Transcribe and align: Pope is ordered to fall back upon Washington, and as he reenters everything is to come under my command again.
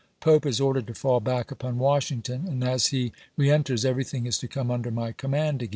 Pope 0.19 0.47
is 0.47 0.59
ordered 0.59 0.87
to 0.87 0.95
fall 0.95 1.19
back 1.19 1.51
upon 1.51 1.77
Washington, 1.77 2.47
and 2.47 2.63
as 2.63 2.87
he 2.87 3.11
reenters 3.37 3.85
everything 3.85 4.25
is 4.25 4.39
to 4.39 4.47
come 4.47 4.71
under 4.71 4.89
my 4.89 5.11
command 5.11 5.61
again. 5.61 5.69